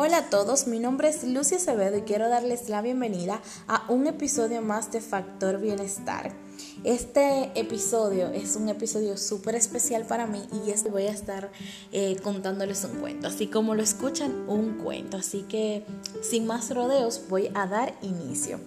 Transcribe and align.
Hola 0.00 0.18
a 0.18 0.30
todos, 0.30 0.68
mi 0.68 0.78
nombre 0.78 1.08
es 1.08 1.24
Lucia 1.24 1.56
Acevedo 1.56 1.98
y 1.98 2.02
quiero 2.02 2.28
darles 2.28 2.68
la 2.68 2.82
bienvenida 2.82 3.42
a 3.66 3.84
un 3.88 4.06
episodio 4.06 4.62
más 4.62 4.92
de 4.92 5.00
Factor 5.00 5.60
Bienestar. 5.60 6.32
Este 6.84 7.50
episodio 7.56 8.28
es 8.28 8.54
un 8.54 8.68
episodio 8.68 9.16
súper 9.16 9.56
especial 9.56 10.04
para 10.06 10.28
mí 10.28 10.40
y 10.64 10.70
este 10.70 10.88
voy 10.88 11.08
a 11.08 11.10
estar 11.10 11.50
eh, 11.90 12.16
contándoles 12.22 12.84
un 12.84 13.00
cuento, 13.00 13.26
así 13.26 13.48
como 13.48 13.74
lo 13.74 13.82
escuchan, 13.82 14.48
un 14.48 14.78
cuento. 14.78 15.16
Así 15.16 15.42
que 15.42 15.84
sin 16.22 16.46
más 16.46 16.72
rodeos 16.72 17.22
voy 17.28 17.50
a 17.54 17.66
dar 17.66 17.92
inicio. 18.00 18.60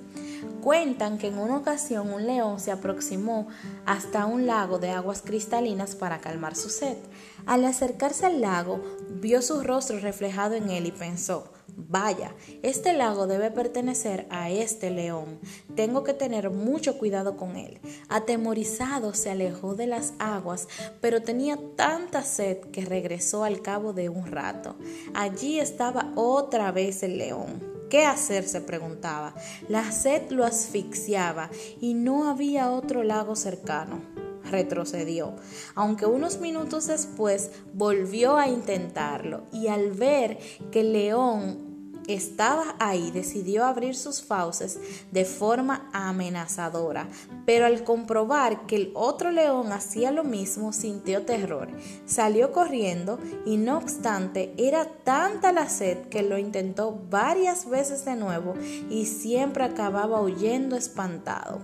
Cuentan 0.62 1.18
que 1.18 1.28
en 1.28 1.38
una 1.38 1.58
ocasión 1.58 2.12
un 2.14 2.26
león 2.26 2.60
se 2.60 2.72
aproximó 2.72 3.48
hasta 3.86 4.26
un 4.26 4.48
lago 4.48 4.80
de 4.80 4.92
aguas 4.92 5.22
cristalinas 5.22 5.96
para 5.96 6.20
calmar 6.20 6.56
su 6.56 6.70
sed. 6.70 6.98
Al 7.46 7.66
acercarse 7.66 8.26
al 8.26 8.42
lago, 8.42 8.82
vio 9.10 9.42
su 9.42 9.62
rostro 9.62 10.00
reflejado 10.00 10.56
en 10.56 10.70
él 10.70 10.86
y 10.86 10.92
pensó, 10.92 11.52
Vaya, 11.76 12.36
este 12.64 12.94
lago 12.94 13.28
debe 13.28 13.50
pertenecer 13.50 14.28
a 14.30 14.50
este 14.50 14.92
león. 14.92 15.40
Tengo 15.76 16.04
que 16.04 16.14
tener 16.14 16.50
mucho 16.50 16.98
cuidado 16.98 17.38
con 17.38 17.56
él. 17.56 17.80
Atemorizado 18.10 19.14
se 19.14 19.30
alejó 19.30 19.76
de 19.76 19.88
las 19.88 20.14
aguas, 20.20 20.68
pero 21.00 21.22
tenía 21.22 21.58
tanta 21.76 22.24
sed 22.24 22.60
que 22.72 22.86
regresó 22.86 23.44
al 23.44 23.62
cabo 23.62 23.94
de 23.94 24.10
un 24.10 24.28
rato. 24.28 24.76
Allí 25.14 25.60
estaba 25.60 26.12
otra 26.16 26.72
vez 26.72 27.04
el 27.04 27.18
león. 27.18 27.71
¿Qué 27.92 28.06
hacer? 28.06 28.48
se 28.48 28.62
preguntaba. 28.62 29.36
La 29.68 29.92
sed 29.92 30.32
lo 30.32 30.46
asfixiaba 30.46 31.50
y 31.82 31.94
no 31.94 32.30
había 32.30 32.72
otro 32.72 33.04
lago 33.04 33.36
cercano. 33.36 34.02
Retrocedió, 34.50 35.36
aunque 35.76 36.06
unos 36.06 36.40
minutos 36.40 36.88
después 36.88 37.52
volvió 37.74 38.38
a 38.38 38.48
intentarlo 38.48 39.44
y 39.52 39.68
al 39.68 39.92
ver 39.92 40.40
que 40.72 40.84
león 40.84 41.71
estaba 42.08 42.76
ahí, 42.80 43.12
decidió 43.12 43.66
abrir 43.66 43.96
sus 43.96 44.24
fauces 44.24 44.80
de 45.12 45.26
forma 45.26 45.90
amenazadora, 45.94 47.08
pero 47.46 47.66
al 47.66 47.84
comprobar 47.84 48.66
que 48.66 48.76
el 48.76 48.92
otro 48.94 49.32
león 49.32 49.72
hacía 49.72 50.12
lo 50.12 50.24
mismo, 50.24 50.74
sintió 50.74 51.26
terror. 51.26 51.70
Salió 52.06 52.52
corriendo 52.52 53.20
y 53.46 53.58
no 53.58 53.78
obstante 53.78 54.54
era 54.58 54.86
tanta 54.86 55.52
la 55.52 55.70
sed 55.70 56.08
que 56.10 56.24
lo 56.24 56.38
intentó 56.38 57.00
varias 57.10 57.70
veces 57.70 58.06
de 58.06 58.16
nuevo 58.16 58.54
y 58.90 59.06
siempre 59.06 59.64
acababa 59.64 60.22
huyendo 60.22 60.76
espantado. 60.76 61.60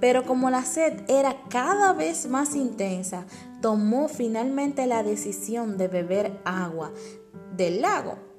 Pero 0.00 0.24
como 0.24 0.50
la 0.50 0.64
sed 0.64 1.02
era 1.08 1.36
cada 1.48 1.92
vez 1.92 2.28
más 2.28 2.54
intensa, 2.54 3.26
tomó 3.60 4.08
finalmente 4.08 4.86
la 4.86 5.02
decisión 5.02 5.76
de 5.76 5.88
beber 5.88 6.40
agua 6.44 6.92
del 7.56 7.82
lago 7.82 8.32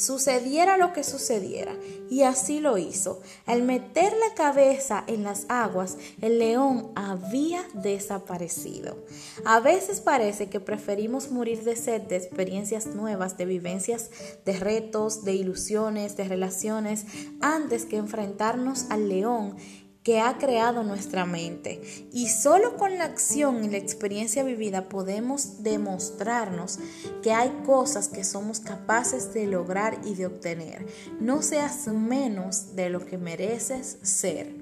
sucediera 0.00 0.76
lo 0.76 0.92
que 0.92 1.04
sucediera, 1.04 1.72
y 2.08 2.22
así 2.22 2.60
lo 2.60 2.78
hizo. 2.78 3.20
Al 3.46 3.62
meter 3.62 4.12
la 4.12 4.34
cabeza 4.34 5.04
en 5.06 5.22
las 5.22 5.46
aguas, 5.48 5.96
el 6.20 6.38
león 6.38 6.90
había 6.94 7.62
desaparecido. 7.74 8.96
A 9.44 9.60
veces 9.60 10.00
parece 10.00 10.48
que 10.48 10.60
preferimos 10.60 11.30
morir 11.30 11.62
de 11.64 11.76
sed 11.76 12.02
de 12.02 12.16
experiencias 12.16 12.86
nuevas, 12.86 13.36
de 13.36 13.44
vivencias, 13.44 14.10
de 14.44 14.58
retos, 14.58 15.24
de 15.24 15.34
ilusiones, 15.34 16.16
de 16.16 16.24
relaciones, 16.24 17.04
antes 17.40 17.84
que 17.84 17.96
enfrentarnos 17.96 18.86
al 18.90 19.08
león 19.08 19.56
que 20.02 20.20
ha 20.20 20.38
creado 20.38 20.82
nuestra 20.82 21.26
mente. 21.26 22.08
Y 22.12 22.28
solo 22.28 22.76
con 22.76 22.98
la 22.98 23.04
acción 23.04 23.64
y 23.64 23.68
la 23.68 23.76
experiencia 23.76 24.42
vivida 24.42 24.88
podemos 24.88 25.62
demostrarnos 25.62 26.78
que 27.22 27.32
hay 27.32 27.50
cosas 27.64 28.08
que 28.08 28.24
somos 28.24 28.60
capaces 28.60 29.34
de 29.34 29.46
lograr 29.46 30.00
y 30.04 30.14
de 30.14 30.26
obtener. 30.26 30.86
No 31.20 31.42
seas 31.42 31.86
menos 31.88 32.74
de 32.76 32.90
lo 32.90 33.04
que 33.04 33.18
mereces 33.18 33.98
ser. 34.02 34.59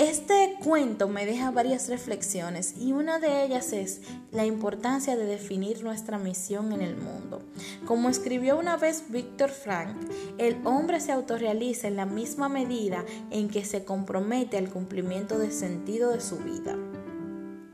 Este 0.00 0.56
cuento 0.64 1.08
me 1.08 1.26
deja 1.26 1.50
varias 1.50 1.90
reflexiones 1.90 2.74
y 2.80 2.92
una 2.92 3.18
de 3.18 3.44
ellas 3.44 3.74
es 3.74 4.00
la 4.32 4.46
importancia 4.46 5.14
de 5.14 5.26
definir 5.26 5.84
nuestra 5.84 6.16
misión 6.16 6.72
en 6.72 6.80
el 6.80 6.96
mundo. 6.96 7.42
Como 7.84 8.08
escribió 8.08 8.58
una 8.58 8.78
vez 8.78 9.04
Víctor 9.10 9.50
Frank, 9.50 9.94
el 10.38 10.56
hombre 10.64 11.00
se 11.00 11.12
autorrealiza 11.12 11.86
en 11.86 11.96
la 11.96 12.06
misma 12.06 12.48
medida 12.48 13.04
en 13.30 13.50
que 13.50 13.62
se 13.66 13.84
compromete 13.84 14.56
al 14.56 14.70
cumplimiento 14.70 15.38
del 15.38 15.52
sentido 15.52 16.12
de 16.12 16.22
su 16.22 16.38
vida. 16.38 16.78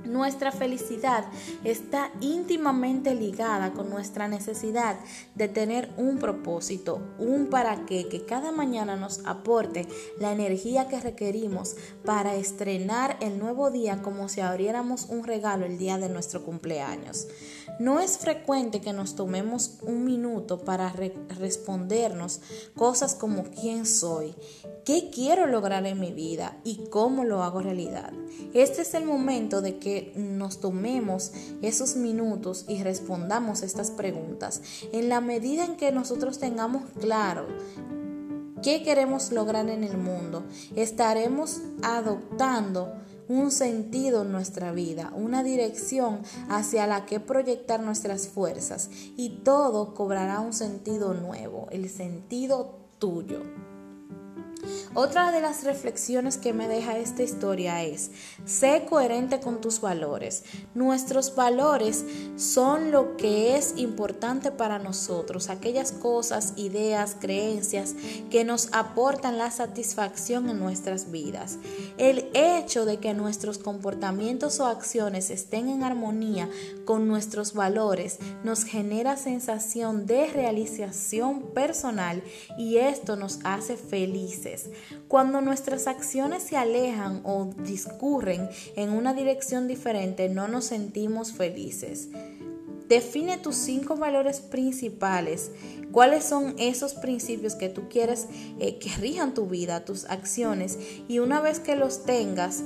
Nuestra 0.06 0.52
felicidad 0.52 1.24
está 1.64 2.10
íntimamente 2.20 3.14
ligada 3.14 3.72
con 3.72 3.90
nuestra 3.90 4.28
necesidad 4.28 4.96
de 5.34 5.48
tener 5.48 5.92
un 5.96 6.18
propósito, 6.18 7.00
un 7.18 7.48
para 7.48 7.86
qué 7.86 8.08
que 8.08 8.24
cada 8.24 8.52
mañana 8.52 8.96
nos 8.96 9.24
aporte 9.26 9.86
la 10.18 10.32
energía 10.32 10.88
que 10.88 11.00
requerimos 11.00 11.76
para 12.04 12.34
estrenar 12.34 13.16
el 13.20 13.38
nuevo 13.38 13.70
día 13.70 14.02
como 14.02 14.28
si 14.28 14.40
abriéramos 14.40 15.06
un 15.06 15.24
regalo 15.24 15.66
el 15.66 15.78
día 15.78 15.98
de 15.98 16.08
nuestro 16.08 16.44
cumpleaños. 16.44 17.26
No 17.78 18.00
es 18.00 18.18
frecuente 18.18 18.80
que 18.80 18.92
nos 18.92 19.14
tomemos 19.14 19.78
un 19.82 20.04
minuto 20.04 20.64
para 20.64 20.92
respondernos 21.38 22.40
cosas 22.74 23.14
como 23.14 23.44
quién 23.44 23.86
soy, 23.86 24.34
qué 24.84 25.10
quiero 25.12 25.46
lograr 25.46 25.86
en 25.86 26.00
mi 26.00 26.12
vida 26.12 26.58
y 26.64 26.84
cómo 26.90 27.24
lo 27.24 27.42
hago 27.42 27.60
realidad. 27.60 28.12
Este 28.54 28.82
es 28.82 28.94
el 28.94 29.04
momento 29.04 29.60
de 29.60 29.78
que 29.78 30.12
nos 30.16 30.60
tomemos 30.60 31.32
esos 31.62 31.96
minutos 31.96 32.64
y 32.68 32.82
respondamos 32.82 33.62
estas 33.62 33.90
preguntas. 33.90 34.62
En 34.92 35.08
la 35.08 35.20
medida 35.20 35.64
en 35.64 35.76
que 35.76 35.92
nosotros 35.92 36.38
tengamos 36.38 36.82
claro 37.00 37.46
qué 38.62 38.82
queremos 38.82 39.32
lograr 39.32 39.68
en 39.68 39.84
el 39.84 39.98
mundo, 39.98 40.44
estaremos 40.74 41.60
adoptando 41.82 42.92
un 43.28 43.50
sentido 43.50 44.22
en 44.22 44.32
nuestra 44.32 44.72
vida, 44.72 45.12
una 45.14 45.42
dirección 45.42 46.20
hacia 46.48 46.86
la 46.86 47.06
que 47.06 47.20
proyectar 47.20 47.80
nuestras 47.80 48.28
fuerzas 48.28 48.90
y 49.16 49.40
todo 49.44 49.94
cobrará 49.94 50.40
un 50.40 50.52
sentido 50.52 51.14
nuevo, 51.14 51.68
el 51.70 51.88
sentido 51.88 52.78
tuyo. 52.98 53.42
Otra 54.94 55.30
de 55.32 55.40
las 55.40 55.64
reflexiones 55.64 56.38
que 56.38 56.52
me 56.52 56.68
deja 56.68 56.98
esta 56.98 57.22
historia 57.22 57.82
es, 57.82 58.10
sé 58.44 58.86
coherente 58.88 59.40
con 59.40 59.60
tus 59.60 59.80
valores. 59.80 60.44
Nuestros 60.74 61.34
valores 61.34 62.04
son 62.36 62.90
lo 62.90 63.16
que 63.16 63.56
es 63.56 63.74
importante 63.76 64.50
para 64.50 64.78
nosotros, 64.78 65.50
aquellas 65.50 65.92
cosas, 65.92 66.54
ideas, 66.56 67.16
creencias 67.18 67.94
que 68.30 68.44
nos 68.44 68.68
aportan 68.72 69.38
la 69.38 69.50
satisfacción 69.50 70.48
en 70.48 70.58
nuestras 70.58 71.10
vidas. 71.10 71.58
El 71.98 72.30
hecho 72.34 72.84
de 72.84 72.98
que 72.98 73.14
nuestros 73.14 73.58
comportamientos 73.58 74.60
o 74.60 74.66
acciones 74.66 75.30
estén 75.30 75.68
en 75.68 75.82
armonía 75.82 76.48
con 76.84 77.08
nuestros 77.08 77.52
valores 77.52 78.18
nos 78.44 78.64
genera 78.64 79.16
sensación 79.16 80.06
de 80.06 80.26
realización 80.28 81.42
personal 81.52 82.22
y 82.58 82.78
esto 82.78 83.16
nos 83.16 83.40
hace 83.44 83.76
felices. 83.76 84.55
Cuando 85.08 85.40
nuestras 85.40 85.86
acciones 85.86 86.42
se 86.42 86.56
alejan 86.56 87.20
o 87.24 87.50
discurren 87.64 88.48
en 88.76 88.90
una 88.90 89.14
dirección 89.14 89.68
diferente, 89.68 90.28
no 90.28 90.48
nos 90.48 90.66
sentimos 90.66 91.32
felices. 91.32 92.08
Define 92.88 93.36
tus 93.38 93.56
cinco 93.56 93.96
valores 93.96 94.40
principales. 94.40 95.50
¿Cuáles 95.90 96.24
son 96.24 96.54
esos 96.58 96.94
principios 96.94 97.56
que 97.56 97.68
tú 97.68 97.88
quieres 97.88 98.28
eh, 98.60 98.78
que 98.78 98.90
rijan 98.90 99.34
tu 99.34 99.46
vida, 99.46 99.84
tus 99.84 100.04
acciones? 100.04 100.78
Y 101.08 101.18
una 101.18 101.40
vez 101.40 101.58
que 101.58 101.74
los 101.74 102.04
tengas, 102.04 102.62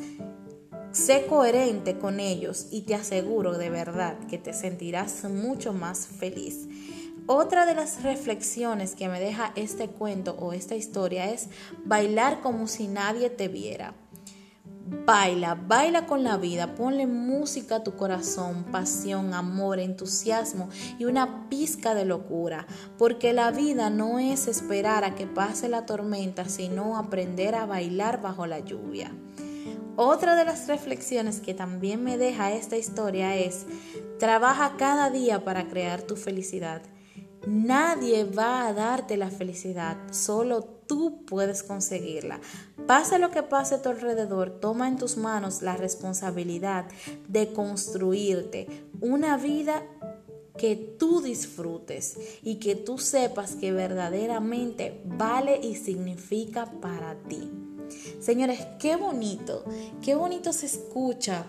sé 0.93 1.25
coherente 1.27 1.99
con 1.99 2.21
ellos 2.21 2.67
y 2.71 2.83
te 2.83 2.95
aseguro 2.95 3.57
de 3.57 3.71
verdad 3.71 4.19
que 4.29 4.37
te 4.37 4.53
sentirás 4.53 5.25
mucho 5.25 5.73
más 5.73 6.07
feliz. 6.07 6.67
Otra 7.33 7.65
de 7.65 7.77
las 7.77 8.03
reflexiones 8.03 8.97
que 8.97 9.09
me 9.09 9.21
deja 9.21 9.53
este 9.55 9.87
cuento 9.87 10.35
o 10.41 10.53
esta 10.53 10.75
historia 10.75 11.31
es 11.31 11.47
bailar 11.85 12.41
como 12.41 12.67
si 12.67 12.89
nadie 12.89 13.31
te 13.31 13.47
viera. 13.47 13.95
Baila, 15.07 15.55
baila 15.55 16.07
con 16.07 16.25
la 16.25 16.39
vida, 16.39 16.75
ponle 16.75 17.07
música 17.07 17.77
a 17.77 17.85
tu 17.85 17.95
corazón, 17.95 18.65
pasión, 18.73 19.33
amor, 19.33 19.79
entusiasmo 19.79 20.71
y 20.99 21.05
una 21.05 21.49
pizca 21.49 21.95
de 21.95 22.05
locura, 22.05 22.67
porque 22.99 23.33
la 23.33 23.53
vida 23.53 23.91
no 23.91 24.19
es 24.19 24.49
esperar 24.49 25.05
a 25.05 25.15
que 25.15 25.29
pase 25.29 25.69
la 25.69 25.87
tormenta, 25.87 26.49
sino 26.49 26.99
aprender 26.99 27.55
a 27.55 27.65
bailar 27.65 28.21
bajo 28.21 28.49
la 28.49 28.59
lluvia. 28.59 29.13
Otra 29.95 30.35
de 30.35 30.47
las 30.47 30.67
reflexiones 30.67 31.41
que 31.41 31.55
también 31.55 32.03
me 32.03 32.19
deja 32.19 32.51
esta 32.51 32.77
historia 32.77 33.37
es, 33.37 33.67
trabaja 34.19 34.75
cada 34.77 35.11
día 35.11 35.45
para 35.45 35.69
crear 35.69 36.03
tu 36.03 36.17
felicidad. 36.17 36.83
Nadie 37.47 38.25
va 38.25 38.67
a 38.67 38.73
darte 38.75 39.17
la 39.17 39.31
felicidad, 39.31 39.97
solo 40.13 40.63
tú 40.63 41.25
puedes 41.25 41.63
conseguirla. 41.63 42.41
Pase 42.87 43.19
lo 43.19 43.31
que 43.31 43.43
pase 43.43 43.77
a 43.77 43.83
tu 43.83 43.89
alrededor, 43.89 44.61
toma 44.61 44.89
en 44.89 44.99
tus 44.99 45.17
manos 45.17 45.63
la 45.63 45.77
responsabilidad 45.77 46.87
de 47.29 47.53
construirte 47.53 48.85
una 49.01 49.37
vida 49.39 49.83
que 50.59 50.77
tú 50.77 51.23
disfrutes 51.23 52.19
y 52.43 52.57
que 52.57 52.75
tú 52.75 52.99
sepas 52.99 53.55
que 53.55 53.73
verdaderamente 53.73 55.01
vale 55.07 55.59
y 55.63 55.77
significa 55.77 56.67
para 56.83 57.15
ti. 57.15 57.51
Señores, 58.21 58.61
qué 58.79 58.97
bonito, 58.97 59.65
qué 60.03 60.15
bonito 60.15 60.53
se 60.53 60.67
escucha 60.67 61.47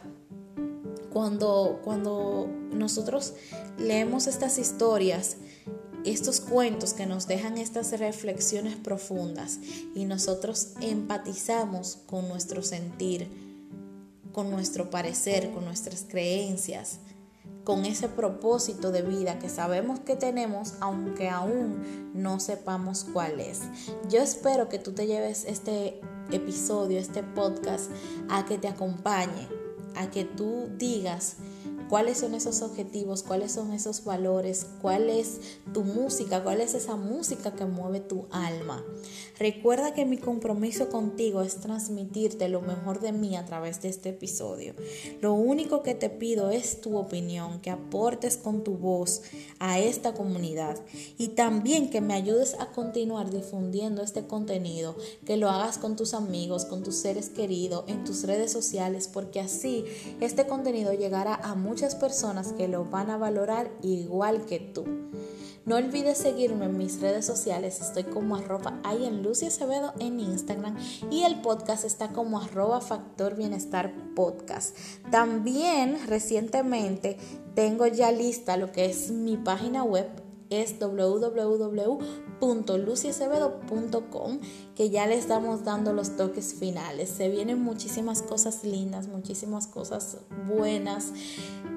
cuando, 1.11 1.81
cuando 1.83 2.47
nosotros 2.71 3.33
leemos 3.77 4.27
estas 4.27 4.57
historias 4.57 5.35
estos 6.05 6.41
cuentos 6.41 6.93
que 6.93 7.05
nos 7.05 7.27
dejan 7.27 7.57
estas 7.57 7.97
reflexiones 7.99 8.75
profundas 8.75 9.59
y 9.95 10.05
nosotros 10.05 10.73
empatizamos 10.81 11.99
con 12.07 12.27
nuestro 12.27 12.63
sentir, 12.63 13.27
con 14.31 14.49
nuestro 14.49 14.89
parecer, 14.89 15.51
con 15.51 15.65
nuestras 15.65 16.05
creencias, 16.07 16.99
con 17.63 17.85
ese 17.85 18.07
propósito 18.07 18.91
de 18.91 19.03
vida 19.03 19.37
que 19.37 19.49
sabemos 19.49 19.99
que 19.99 20.15
tenemos, 20.15 20.73
aunque 20.79 21.29
aún 21.29 22.11
no 22.13 22.39
sepamos 22.39 23.03
cuál 23.03 23.39
es. 23.39 23.59
Yo 24.09 24.21
espero 24.21 24.67
que 24.67 24.79
tú 24.79 24.93
te 24.93 25.05
lleves 25.05 25.45
este 25.45 26.01
episodio, 26.31 26.97
este 26.99 27.23
podcast, 27.23 27.91
a 28.29 28.45
que 28.45 28.57
te 28.57 28.67
acompañe, 28.67 29.47
a 29.95 30.09
que 30.09 30.25
tú 30.25 30.69
digas, 30.77 31.35
cuáles 31.91 32.19
son 32.19 32.35
esos 32.35 32.61
objetivos, 32.61 33.21
cuáles 33.21 33.51
son 33.51 33.73
esos 33.73 34.05
valores, 34.05 34.65
cuál 34.81 35.09
es 35.09 35.41
tu 35.73 35.83
música, 35.83 36.41
cuál 36.41 36.61
es 36.61 36.73
esa 36.73 36.95
música 36.95 37.53
que 37.53 37.65
mueve 37.65 37.99
tu 37.99 38.27
alma. 38.31 38.81
Recuerda 39.37 39.93
que 39.93 40.05
mi 40.05 40.17
compromiso 40.17 40.87
contigo 40.87 41.41
es 41.41 41.57
transmitirte 41.57 42.47
lo 42.47 42.61
mejor 42.61 43.01
de 43.01 43.11
mí 43.11 43.35
a 43.35 43.43
través 43.43 43.81
de 43.81 43.89
este 43.89 44.09
episodio. 44.09 44.73
Lo 45.19 45.33
único 45.33 45.83
que 45.83 45.93
te 45.93 46.09
pido 46.09 46.49
es 46.49 46.79
tu 46.79 46.95
opinión, 46.95 47.59
que 47.59 47.71
aportes 47.71 48.37
con 48.37 48.63
tu 48.63 48.77
voz 48.77 49.23
a 49.59 49.77
esta 49.79 50.13
comunidad 50.13 50.79
y 51.17 51.29
también 51.29 51.89
que 51.89 51.99
me 51.99 52.13
ayudes 52.13 52.55
a 52.57 52.67
continuar 52.67 53.31
difundiendo 53.31 54.01
este 54.01 54.27
contenido, 54.27 54.95
que 55.25 55.35
lo 55.35 55.49
hagas 55.49 55.77
con 55.77 55.97
tus 55.97 56.13
amigos, 56.13 56.63
con 56.63 56.83
tus 56.83 56.95
seres 56.95 57.27
queridos, 57.27 57.83
en 57.87 58.05
tus 58.05 58.23
redes 58.23 58.53
sociales, 58.53 59.09
porque 59.11 59.41
así 59.41 59.83
este 60.21 60.47
contenido 60.47 60.93
llegará 60.93 61.35
a 61.35 61.53
muchas 61.53 61.80
personas 61.95 62.53
que 62.53 62.67
lo 62.67 62.85
van 62.85 63.09
a 63.09 63.17
valorar 63.17 63.71
igual 63.81 64.45
que 64.45 64.59
tú. 64.59 64.85
No 65.65 65.75
olvides 65.75 66.17
seguirme 66.17 66.65
en 66.65 66.77
mis 66.77 67.01
redes 67.01 67.25
sociales, 67.25 67.81
estoy 67.81 68.03
como 68.03 68.35
arroba 68.35 68.79
en 68.89 69.21
Lucy 69.21 69.45
Acevedo 69.45 69.93
en 69.99 70.19
Instagram 70.19 70.75
y 71.11 71.23
el 71.23 71.41
podcast 71.41 71.83
está 71.83 72.09
como 72.09 72.39
arroba 72.39 72.81
Factor 72.81 73.35
Bienestar 73.35 73.93
Podcast. 74.15 74.75
También 75.11 75.99
recientemente 76.07 77.17
tengo 77.53 77.85
ya 77.87 78.11
lista 78.11 78.57
lo 78.57 78.71
que 78.71 78.85
es 78.85 79.11
mi 79.11 79.37
página 79.37 79.83
web 79.83 80.07
es 80.49 80.79
www.luciacevedo.com 82.41 84.39
que 84.75 84.89
ya 84.89 85.05
le 85.05 85.15
estamos 85.15 85.63
dando 85.63 85.93
los 85.93 86.17
toques 86.17 86.55
finales. 86.55 87.09
Se 87.09 87.29
vienen 87.29 87.61
muchísimas 87.61 88.21
cosas 88.23 88.63
lindas, 88.63 89.07
muchísimas 89.07 89.67
cosas 89.67 90.17
buenas. 90.47 91.13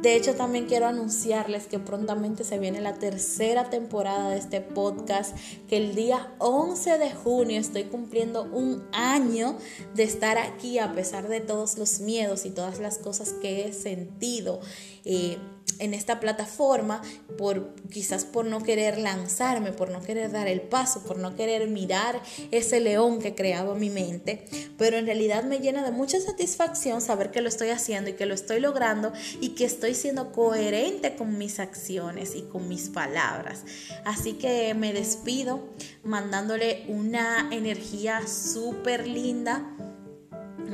De 0.01 0.17
hecho, 0.17 0.35
también 0.35 0.67
quiero 0.67 0.87
anunciarles 0.87 1.67
que 1.67 1.79
prontamente 1.79 2.45
se 2.45 2.59
viene 2.59 2.81
la 2.81 2.95
tercera 2.95 3.71
temporada 3.71 4.31
de 4.31 4.39
este 4.39 4.61
podcast, 4.61 5.37
que 5.69 5.77
el 5.77 5.95
día 5.95 6.35
11 6.39 6.99
de 6.99 7.13
junio 7.13 7.61
estoy 7.61 7.85
cumpliendo 7.85 8.45
un 8.45 8.85
año 8.93 9.57
de 9.95 10.03
estar 10.03 10.39
aquí 10.39 10.79
a 10.79 10.95
pesar 10.95 11.29
de 11.29 11.41
todos 11.41 11.79
los 11.79 12.01
miedos 12.01 12.47
y 12.47 12.51
todas 12.51 12.81
las 12.81 12.99
cosas 12.99 13.33
que 13.35 13.67
he 13.67 13.73
sentido. 13.73 14.61
Eh, 15.05 15.39
en 15.79 15.95
esta 15.95 16.21
plataforma 16.21 17.03
por 17.39 17.75
quizás 17.91 18.25
por 18.25 18.45
no 18.45 18.63
querer 18.63 18.99
lanzarme, 18.99 19.73
por 19.73 19.91
no 19.91 20.01
querer 20.01 20.31
dar 20.31 20.47
el 20.49 20.61
paso, 20.61 21.03
por 21.03 21.19
no 21.19 21.35
querer 21.35 21.69
mirar 21.69 22.23
ese 22.51 22.81
león 22.81 23.19
que 23.19 23.35
creaba 23.35 23.75
mi 23.75 23.91
mente, 23.91 24.45
pero 24.79 24.97
en 24.97 25.07
realidad 25.07 25.45
me 25.45 25.59
llena 25.59 25.85
de 25.85 25.91
mucha 25.91 26.21
satisfacción 26.21 27.01
saber 27.01 27.31
que 27.31 27.41
lo 27.41 27.49
estoy 27.49 27.71
haciendo 27.71 28.11
y 28.11 28.15
que 28.15 28.27
lo 28.27 28.35
estoy 28.35 28.61
logrando 28.61 29.13
y 29.41 29.51
que 29.51 29.65
estoy 29.65 29.95
siendo 29.95 30.33
coherente 30.33 31.17
con 31.17 31.39
mis 31.39 31.59
acciones 31.59 32.35
y 32.35 32.43
con 32.43 32.69
mis 32.69 32.89
palabras. 32.89 33.65
Así 34.05 34.35
que 34.35 34.75
me 34.75 34.93
despido 34.93 35.69
mandándole 36.05 36.85
una 36.89 37.49
energía 37.51 38.27
súper 38.27 39.07
linda 39.07 39.74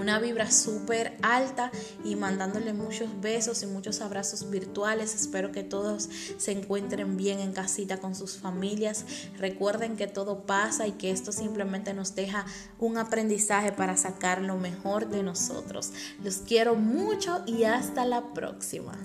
una 0.00 0.18
vibra 0.18 0.50
súper 0.50 1.16
alta 1.22 1.70
y 2.04 2.16
mandándole 2.16 2.72
muchos 2.72 3.20
besos 3.20 3.62
y 3.62 3.66
muchos 3.66 4.00
abrazos 4.00 4.50
virtuales. 4.50 5.14
Espero 5.14 5.52
que 5.52 5.62
todos 5.62 6.08
se 6.38 6.52
encuentren 6.52 7.16
bien 7.16 7.40
en 7.40 7.52
casita 7.52 7.98
con 7.98 8.14
sus 8.14 8.38
familias. 8.38 9.04
Recuerden 9.38 9.96
que 9.96 10.06
todo 10.06 10.46
pasa 10.46 10.86
y 10.86 10.92
que 10.92 11.10
esto 11.10 11.32
simplemente 11.32 11.94
nos 11.94 12.14
deja 12.14 12.46
un 12.78 12.98
aprendizaje 12.98 13.72
para 13.72 13.96
sacar 13.96 14.42
lo 14.42 14.56
mejor 14.56 15.08
de 15.08 15.22
nosotros. 15.22 15.92
Los 16.22 16.38
quiero 16.38 16.74
mucho 16.74 17.42
y 17.46 17.64
hasta 17.64 18.04
la 18.04 18.32
próxima. 18.32 18.98